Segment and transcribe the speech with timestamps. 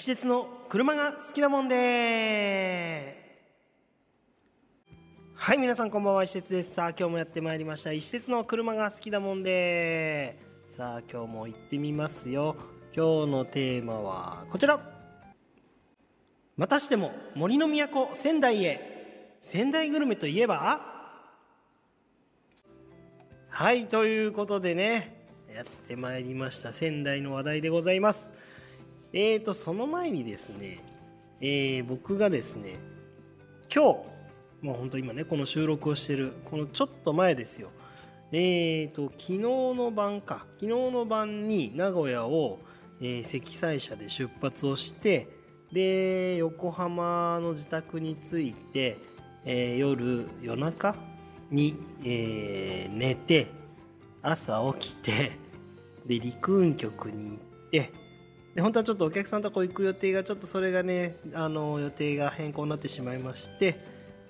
[0.00, 3.38] 石鉄の車が好きだもんで。
[5.34, 6.72] はい皆さんこんばんは石鉄です。
[6.72, 7.92] さあ今日もやってまいりました。
[7.92, 10.38] 石鉄の車が好きだもんで。
[10.64, 12.56] さあ今日も行ってみますよ。
[12.96, 14.80] 今日のテーマはこちら。
[16.56, 19.36] またしても森の都仙台へ。
[19.42, 20.80] 仙台グルメといえば？
[23.50, 26.72] はいということでねやってまいりました。
[26.72, 28.32] 仙台の話題でございます。
[29.12, 30.78] えーと、その前にですね、
[31.40, 32.76] えー、僕がですね、
[33.74, 37.70] 今日、もう本当今ね、この収録をしてる、このちょっと前ですよ。
[38.30, 42.60] えーと、昨日の晩か、昨日の晩に名古屋を、
[43.00, 45.26] えー、積載車で出発をして、
[45.72, 48.98] で、横浜の自宅に着いて、
[49.44, 50.94] えー、夜、夜中
[51.50, 53.48] に、えー、寝て、
[54.22, 55.32] 朝起きて、
[56.06, 57.99] で、陸運局に行って、
[58.60, 63.78] 本当はちょっとお客さんとこ行く予定がちょっとそれがねあの予定が変更になってしまいまして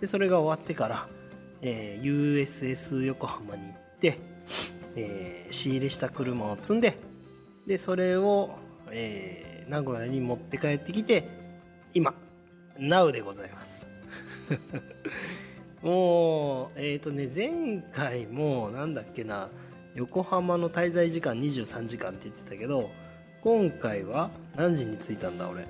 [0.01, 1.09] でそれが終わってから、
[1.63, 4.19] えー、USS 横浜に行って、
[4.97, 6.99] えー、仕入れした車を積んで
[7.67, 8.51] でそれを、
[8.91, 11.29] えー、名古屋に持って帰ってきて
[11.95, 12.15] 今
[12.79, 13.87] NOW でございます。
[15.83, 19.49] もうえっ、ー、とね前回もなんだっけな
[19.95, 22.91] 横浜の滞在時間23時間って言ってたけど
[23.43, 25.67] 今回は何時に着いたんだ俺？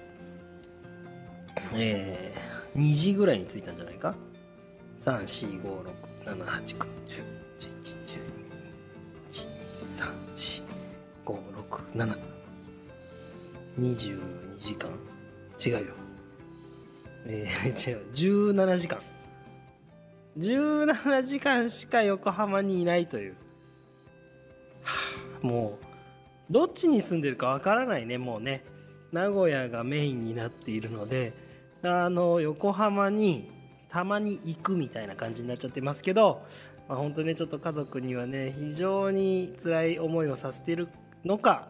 [1.75, 4.15] えー、2時ぐらいに着いたんじゃないか
[4.99, 5.83] ？3 4 5
[6.25, 7.25] 6 7 8 9 1 0
[7.59, 8.31] 1 1 2
[9.31, 9.47] 1
[9.99, 10.65] 3 4
[11.25, 11.39] 5
[11.71, 12.19] 6 7
[13.79, 14.21] 22
[14.59, 14.91] 時間？
[15.65, 15.95] 違うよ。
[17.27, 18.07] えー、違う。
[18.15, 18.99] 17時間。
[20.39, 23.37] 17時間しか横浜にいないという、
[24.83, 24.95] は
[25.43, 25.90] あ、もう
[26.51, 28.65] どっちに住んでるかわからないねもうね。
[29.13, 31.33] 名古屋がメインになっているので
[31.83, 33.51] あの横浜に
[33.89, 36.43] たまに行くみたいな感じになっちゃってますけど、
[36.89, 40.89] まあ、本当にちょっと家族にはね非常に辛い思いをさせている
[41.25, 41.69] のか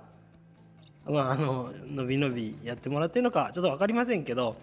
[1.07, 4.57] まああののびのびやってもらってるのかちょっと分かりませんけど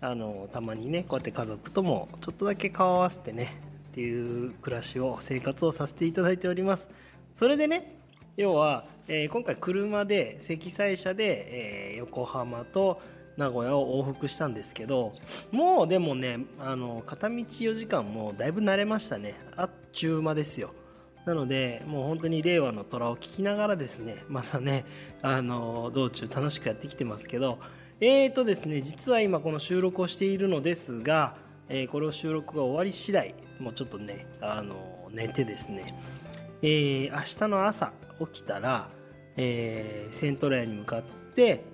[0.00, 6.88] あのたまにねこうやって家族ともちょっとだけ顔を合わせてねっていう暮らしを生活をさせていただいております。
[7.34, 8.01] それでね
[8.36, 13.00] 要は、えー、今回車で積載車で、えー、横浜と
[13.36, 15.14] 名古屋を往復したんですけど
[15.50, 19.34] もうでもねあの片道4時間もだいぶ慣れましたね。
[19.56, 20.74] あっちゅう間ですよ。
[21.24, 24.84] なのでもう本当に令和の虎を聞きながらですねまたね
[25.22, 27.60] あの道中楽しくやってきてますけど
[28.00, 31.36] えーとですね実は今この収録をしているのですが、
[31.68, 35.94] えー、これを収録が終わり次第もうちょっとねあの寝てですね
[36.62, 37.92] えー、明日の朝
[38.32, 38.88] 起きたら、
[39.36, 41.02] えー、セントレアに向かっ
[41.34, 41.64] て、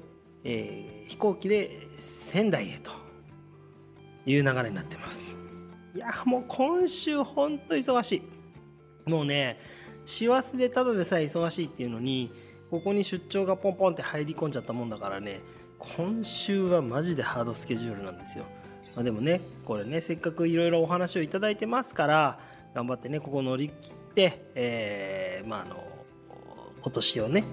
[0.44, 2.90] えー、飛行機で仙台へと
[4.24, 5.36] いう流れになってます。
[5.94, 8.22] いやもう今週ほんと忙し
[9.06, 9.10] い。
[9.10, 9.58] もうね
[10.06, 12.32] 師走でただでさえ忙しいっていうのに
[12.70, 15.40] ここに出張がポンポンって入り込んじゃったもんだからね
[15.78, 18.44] 今週はマジでハードスケジュールなんですよ、
[18.94, 22.40] まあ、でもねこれねせっかくいろいろお話をいただいてますから
[22.74, 25.84] 頑張ってねここ乗り切って、えー、まああの
[26.80, 27.44] 今年をね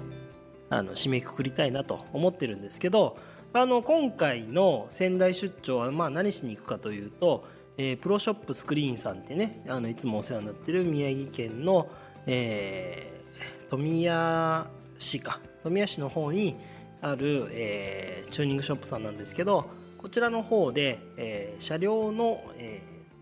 [0.69, 3.17] あの締めくくりたいなと思ってるんですけど
[3.53, 11.87] あの今回の仙台出張はまあ何しに行くかというと、えー、プロショップスクリーンさんってねあのいつもお世話になってる宮城県の、
[12.25, 15.39] えー、富谷市か。
[15.63, 16.55] 富谷市の方に
[17.01, 22.81] ある、えー、チューニングショップさんなんですけどこちらの方で、えー、車両の、え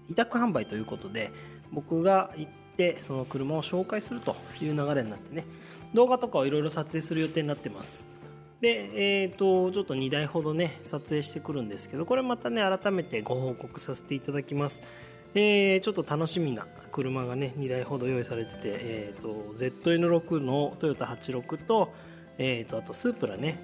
[0.10, 1.32] ー、委託販売ということで
[1.74, 5.46] 僕が行ってその車を紹介するという流れになってね
[5.94, 8.08] 動画とかをいろいろ撮影する予定になってます。
[8.62, 14.82] でえっ、ー、とちょっと2台ほどね撮影してくるんですけどこれまたね改めてご報告させていただきます。
[15.36, 21.92] えー、ちょっと楽しみな車がね2台ほど用意されてて、えーと、ZN6 のトヨタ86と,、
[22.38, 23.60] えーと、あとスープラね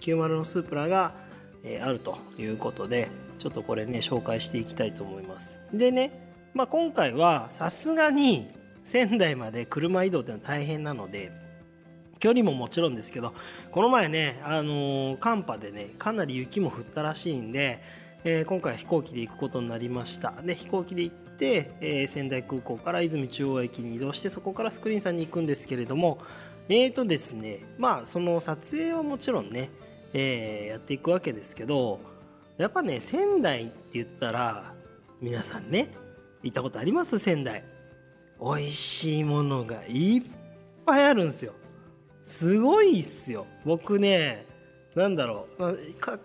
[0.00, 1.14] 90のスープラが、
[1.62, 5.58] えー、あるということでちょっとこれね紹介していきたいと思います。
[5.72, 6.27] でね
[6.58, 8.48] まあ、今回はさすがに
[8.82, 11.30] 仙台まで車移動ってのは大変なので
[12.18, 13.32] 距離ももちろんですけど
[13.70, 17.80] この前ね、あのー、寒波でねかなり雪も降ったらしいんで、
[18.24, 20.32] えー、今回は飛行機で行くことになりました。
[20.42, 26.18] で飛行機で行って、えー、仙台空港から泉中央駅に移動してそこからスクリーンさんに行くんですけれども
[26.68, 29.70] えーとですねまあその撮影はもちろんね、
[30.12, 32.00] え、やっていくわけですけど
[32.56, 34.74] やっぱね仙台って言ったら
[35.20, 36.07] 皆さんね
[36.42, 37.18] 行ったことあります？
[37.18, 37.64] 仙台。
[38.40, 40.22] 美味しいものがいっ
[40.86, 41.54] ぱいあるんですよ。
[42.22, 43.46] すごいっすよ。
[43.64, 44.46] 僕ね
[44.94, 45.74] なんだろう、まあ、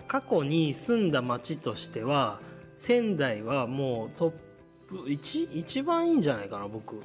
[0.07, 2.39] 過去に住んだ町としては
[2.75, 4.33] 仙台はもうトッ
[4.87, 7.01] プ 1, 一番いいんじゃないかな僕。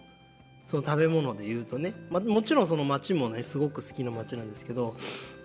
[0.66, 4.96] その食べ物で言うとね、ま、もちろんその町もねすごく好きな町なんですけど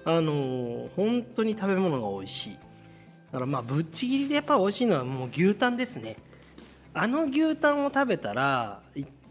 [0.04, 2.54] あのー、本当に食べ物が美味しい。
[3.32, 6.18] だからまあぶっちぎりでやっぱ美味しいのはもう牛タンですね。
[6.94, 8.82] あの牛タンを食べたら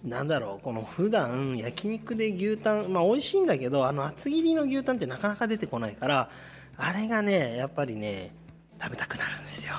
[0.04, 6.28] なんだろうこの普段焼肉で牛タンまあ美味しいんだけどあの厚切りの牛タンってなかなか出てこないから
[6.76, 8.34] あれがねやっぱりね
[8.80, 9.74] 食べたくなるんですよ。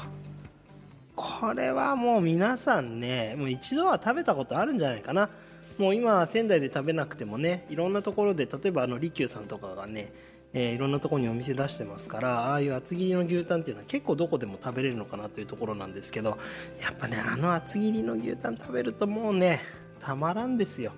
[1.16, 5.30] これはもう皆さんねもう一度は食べたことあるんじゃないかな。
[5.78, 10.14] もう今仙台で食べなくてもねいろんなところで例えばあの利休さんとかがね
[10.54, 16.38] えー、いろんなとこにお店出してますからああいう厚切りの牛タンっていうのは結構どこでも食べれるのかなというところなんですけど
[16.82, 19.62] やっぱねあの厚切りの牛タン食べるともうね
[20.00, 20.92] たまらんですよ。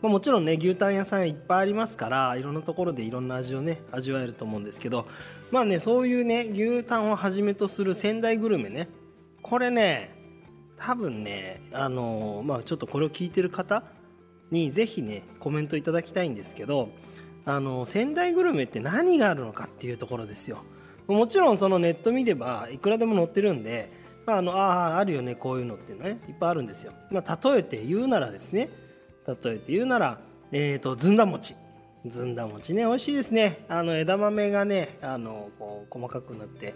[0.00, 5.06] ま、もちろんね牛タン屋さんいっぱいありますからいろんなところでいろんな味をね味わえると思うんですけど
[5.52, 8.88] まあねそういうね牛タンをはじめとする仙台グルメね
[9.42, 10.12] これね
[10.76, 13.84] 多分ねあのー、まあちょっとこれを聞いてる方
[14.50, 16.88] にぜひねコメントいただきたいんですけど
[17.44, 20.62] あの仙台グルメって何があるのかっていうところですよ。
[21.08, 23.92] もちろんそのネット見ればいくらでも載ってるんで、
[24.24, 28.70] まあ、あのああるよねこういうのっていうのねいっぱいあるんですよ、まあ、例えて言うならですね
[29.26, 30.20] 例えて言うなら、
[30.52, 31.56] えーと、ずんだ餅。
[32.06, 33.64] ずんだ餅ね美味しいですね。
[33.68, 36.74] あの枝豆がねあのこう細かくなって、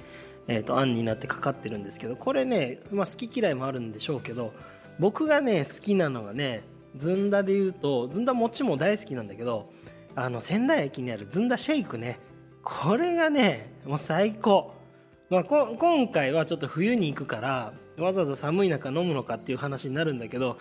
[0.48, 4.52] えーと、とあんになってかかってるんですけどこれね、まあ、好き嫌いもあるんでしょうけど
[4.98, 6.62] 僕がね好きなのがね
[6.94, 9.70] ずんだで言うとずんだ餅も大好きなんだけど
[10.16, 12.18] あの仙台駅にあるずんだシェイクね。
[12.64, 14.74] これがねもう最高、
[15.30, 20.58] まあ、今回はちょっと冬に行くからわざわざ寒い中飲むのかっていう話になるんだけど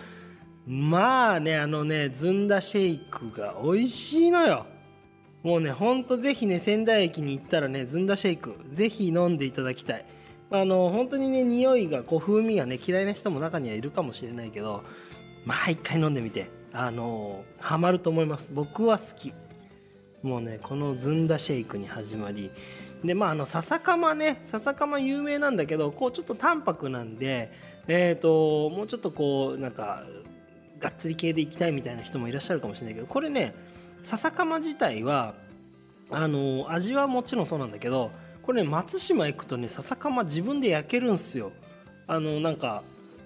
[0.68, 4.66] まあねあのねずんだシェイクが美味しいのよ。
[5.42, 10.06] もうねほんとぜひね仙台駅に行ったらねずんだシェイクぜひ飲んでいただきたい。
[10.51, 14.84] あの本当にね匂いがこう風味がね嫌いな人も中にはいるかもしれないけど
[15.46, 16.66] まあ一回飲んでみて。
[16.78, 18.51] あのハマると思います。
[18.54, 19.34] 僕は好き。
[20.25, 22.50] もうねこのずんだシェイクに始まり
[23.04, 27.51] でまああの笹かまね笹かま有名なんだけどこうちょっと淡白なんで
[27.88, 30.04] えっ、ー、ともうちょっとこうなんか
[30.80, 33.54] がっつり系でいきたいみたいな人もいらっしゃるかもしれないけどこれね
[34.01, 35.36] 笹かま自体は
[36.10, 38.12] あの味はもちろんそうなんだけど
[38.42, 41.51] これね松島行くとね笹かま自分で焼けるんすよ。
[42.07, 42.83] あのなんか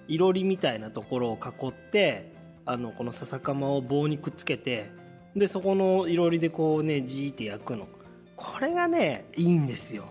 [0.08, 2.32] いろりみたいなところを囲って
[2.64, 4.90] あのこの笹かまを棒にくっつけて
[5.36, 7.86] でそこのいろりでこうねじーって焼くの。
[8.36, 10.04] これがねいいんですよ。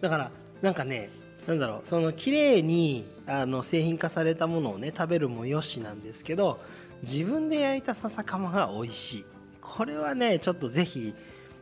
[0.00, 0.30] だから
[0.62, 1.10] なんかね
[1.46, 6.60] なんだろうその綺麗にあに製品化されたものをね食べるもよしなんですけど
[7.02, 9.24] 自分で焼いた笹かまが美味しい。
[9.60, 11.14] これはねちょっとぜひ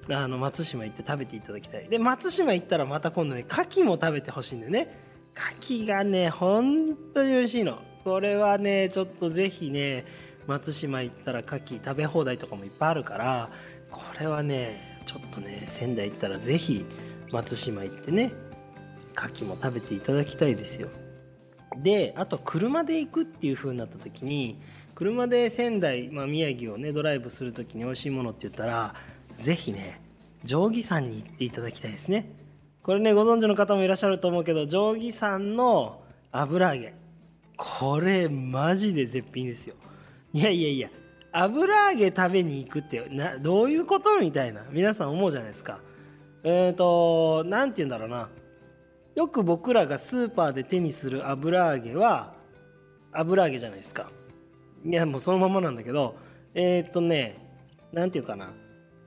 [0.09, 1.89] あの松島行って食べていただきたい。
[1.89, 4.97] で松島行ったらまた今度ね牡蠣も食べてほしいんでね。
[5.35, 7.79] 牡蠣がね本当に美味しいの。
[8.05, 10.05] これはねちょっとぜひね
[10.47, 13.51] 松島行ったら牡蠣食べ放題とかもいっぱいあるから
[13.91, 16.85] これはねちょっとね仙台行ったら是非
[17.31, 18.33] 松島行ってね
[19.17, 20.89] 牡蠣も食べていただきたいですよ。
[21.77, 24.61] であと車で行くっていう風になった時に
[24.95, 28.95] 車で仙台、まあ、宮城をねドライブする時に美味しいものって言ったら
[29.39, 30.01] 是非ね
[30.45, 32.31] 定規山に行っていただきたいですね。
[32.83, 36.95] これねご存知の方もいらっしゃると思うけど定規山の油揚げ。
[37.57, 39.77] これマジで絶品ですよ。
[40.35, 40.89] いやいやいや
[41.33, 44.63] 油揚げ食べに行くってなどういうことみたいな。
[44.71, 45.81] 皆さん思うじゃないですか。
[46.43, 48.29] えっ、ー、と何て言うんだろうな。
[49.15, 52.35] よく僕らがスーパーで手にする油揚げは
[53.13, 54.11] 油揚げじゃないですか。
[54.85, 56.17] いやもうそのままなんだけど
[56.55, 57.39] えっ、ー、とね
[57.93, 58.51] 何て言うかな。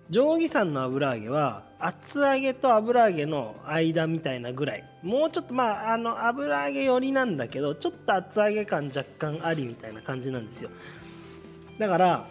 [0.10, 4.84] 定規山の油揚げは厚揚げと油揚げの間みたいなぐらい。
[5.04, 10.72] もうちょっとまああの油揚げ寄りなんだけどちょっと厚揚げ感若干ありみたいな感じなんですよ。
[11.80, 12.28] だから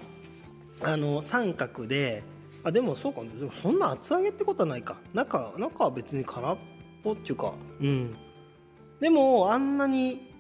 [0.82, 2.22] あの三角で
[2.62, 4.96] あでもそうかでもそんな厚揚げってことはないか。
[5.12, 6.58] 中中は別に空っ
[7.02, 8.16] ぽっていうかうん。
[9.00, 10.32] でもあんなに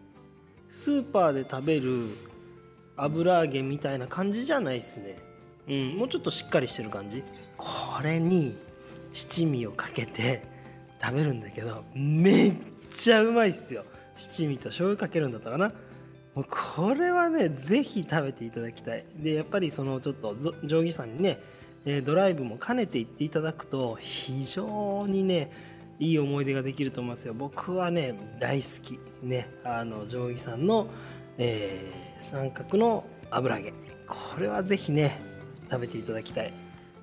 [0.70, 2.08] スーパーで食べる
[2.96, 5.18] 油揚げみたいな感じじゃないっすね。
[5.68, 5.96] うん。
[5.98, 7.22] もうちょっとしっかりしてる感じ。
[7.56, 8.56] これに
[9.12, 10.42] 七味をかけて
[11.00, 12.54] 食べるんだけどめっ
[12.94, 13.84] ちゃうまいっすよ。
[14.16, 15.72] 七味と醤油かけるんだったかな。
[16.34, 19.04] もうこれはねぜひ食べていただきたい。
[19.16, 21.38] でやっぱりそのちょっと定規さんにね
[22.02, 25.50] ドライブも兼ねて行っていただくと非常にね
[26.00, 27.34] いい思い出ができると思いますよ。
[27.34, 28.98] 僕はね大好き。
[29.22, 30.88] ねあの定規さんの、
[31.38, 33.72] えー、三角の油揚げ。
[34.06, 35.20] これはぜひね
[35.70, 36.52] 食べていただきたい、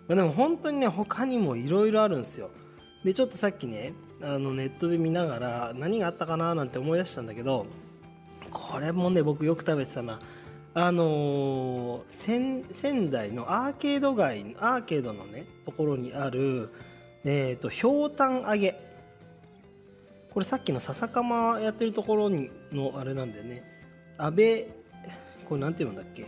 [0.08, 2.50] まあ、でも本当にね他にもいろいろあるんですよ。
[3.04, 7.66] でちょっとさっきねあのネットで見ながら何があったかななんて思い出したんだけど
[8.52, 10.20] これもね僕よく食べてたな。
[10.74, 16.70] あのー、仙仙台のアーケード街アーケードのねところにある
[17.26, 18.80] えっ、ー、とひょうたん揚げ。
[20.34, 23.64] これさっきの笹かまやってるところにのあれなんだよね。
[24.18, 24.68] 安倍
[25.46, 26.26] これなんて言うんだっけ？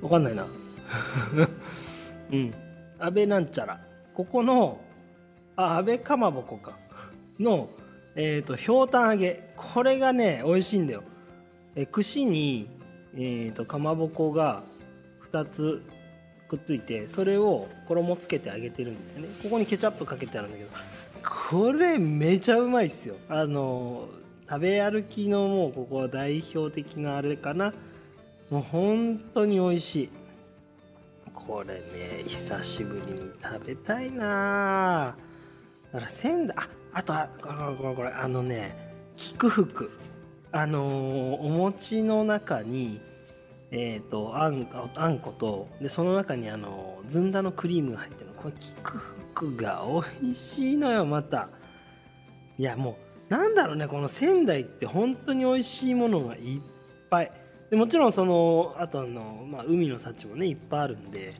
[0.00, 0.46] わかんないな。
[2.32, 2.54] うん。
[2.98, 3.80] 安倍なんちゃら。
[4.14, 4.80] ここの
[5.56, 6.78] あ安倍かまぼこか。
[7.38, 7.68] の
[8.14, 9.50] えっ、ー、とひょうたん揚げ。
[9.56, 11.02] これがね美味しいんだよ。
[11.76, 12.68] え串に、
[13.14, 14.62] えーと、かまぼこが
[15.30, 15.82] 2つ
[16.48, 19.28] くっついてそれを衣つけて揚げてるんですよね。
[19.42, 20.70] ここにケチャップかけてあるんだけど。
[21.22, 23.16] これめちゃうまいっすよ。
[23.28, 24.08] あの
[24.48, 27.72] 食べ歩きのもうここは代表的なあれかな。
[28.50, 30.10] もう本当に美味しい。
[31.50, 35.16] これね久しぶりに食べたいな
[35.92, 39.90] だから仙台ああとあこれこれこれあのね菊福。
[40.52, 43.00] あのー、お餅の中に
[43.72, 48.34] えーと、あんあんことでその中にあのずんだのクリームが入ってるの。
[48.34, 49.84] これ菊福が
[50.20, 51.48] 美味しいのよまた。
[52.58, 56.60] いやもうなんだろうねこの仙台って本当に美味しいものがいっ
[57.08, 57.32] ぱい。
[57.70, 61.34] でもちろんそのあとあの、まあ、海の幸もねいっぱいあるんで、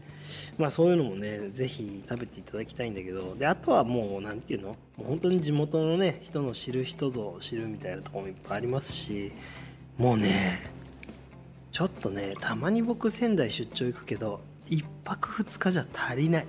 [0.59, 4.69] まあ、そういうのもね是非食べていただきたいんだけどであとはもう何て言うの？
[4.69, 9.33] もう本当に地元のね人の知る人ぞ知るみたいなとこもいっぱいありますし
[9.99, 10.71] もうね
[11.73, 16.47] ちょっとねたまに僕仙台出張行くけど1泊2日じゃ足りない。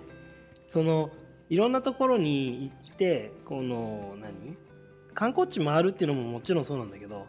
[0.68, 1.10] その
[1.50, 4.56] いろんなところに行ってこの何？
[5.16, 7.26] 観光地回るっていうのももちろんそうなんだけど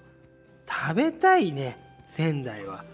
[0.68, 1.78] 食べたいね。
[2.14, 2.84] 仙台は。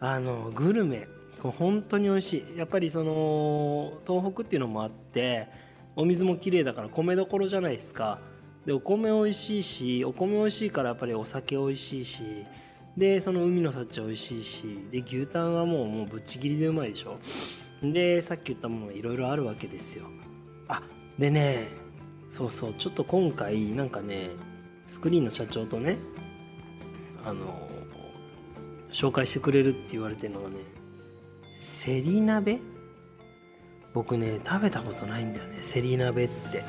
[0.00, 1.06] あのグルメ。
[1.40, 2.58] 本当に美味しい。
[2.58, 5.46] やっぱりその東北っていうのもあって
[5.94, 8.18] お水も綺麗だから米どころじゃないですか。
[8.64, 12.44] でお米美味しいしお米美味しいからやっぱりお酒美味しいし
[12.96, 17.18] でその海の幸美味しいしで牛タンはもうもうぶっちぎりでうまいでしょ。
[17.84, 20.06] でさっき言ったものいろいろあるわけですよ。
[20.66, 20.82] あ
[21.20, 21.68] でね
[22.30, 24.30] そうそうちょっと今回なんかね
[24.88, 25.98] スクリーンの社長とね
[27.24, 27.68] あの
[28.90, 30.56] 紹介してくれるって言われてるのがね
[31.54, 32.60] セリ鍋？
[33.94, 36.62] 僕ね食べたことないんだよねセリ鍋って。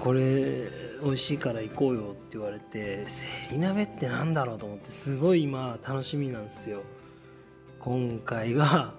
[0.00, 0.68] これ
[1.02, 6.82] 美味しいから行こうよって言われてセリ鍋って何だろうと思ってすごい今楽しみなんですよ。
[7.80, 8.94] 今回は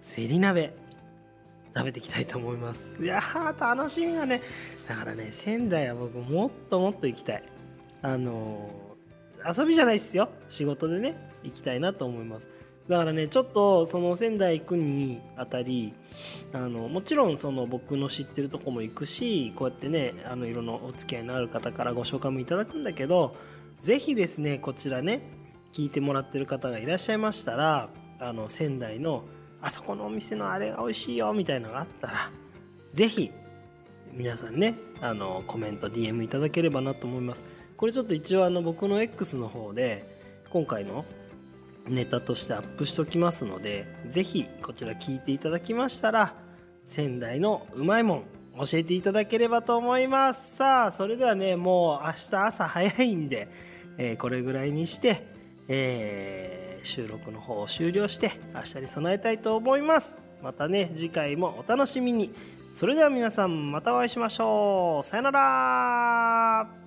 [0.00, 0.74] セリ鍋。
[1.74, 2.96] 食べていきたいと思います。
[3.02, 4.40] いやー楽しみだね。
[4.88, 7.42] だからね仙台は僕もっともっと行きたい。
[8.00, 10.30] あのー、遊びじゃないっすよ。
[10.48, 11.35] 仕事でね。
[11.46, 12.48] 行きたいなと思います。
[12.88, 15.92] だからねちょっとその仙台行くにあたり
[16.52, 23.34] あのもちろんその僕の知ってるとこも行くしこうやってねあのいろんなお付き合いのある方からご紹介もいただくんだけど
[23.80, 25.22] 是非ですねこちらね
[25.72, 27.88] 聞いてもらってる方がいらっしゃいましたら
[28.20, 29.24] あの仙台の
[29.60, 32.30] あそこのお店のあれが美味しいよみたいなのがあったら
[32.92, 33.32] 是非
[34.12, 37.44] 皆さんねあのコメント DM いただければなと思います。
[37.76, 40.18] これちょっと一応あの僕の X の方で
[40.50, 41.04] 今回の
[41.88, 46.34] ネタとしてアップしときますので是非こちら聞いていただきましたら
[46.84, 48.24] 仙台のうまいもん
[48.58, 50.56] 教えていただければと思います。
[50.56, 53.48] さあそれではねもう明日朝早いんで、
[53.98, 55.26] えー、これぐらいにして、
[55.68, 60.22] えー、収録の方を終了して明日に備えたいと思います。
[60.42, 62.32] またね次回もお楽しみに。
[62.72, 65.06] それでは皆さんまたお会いしましょう。
[65.06, 66.85] さよなら。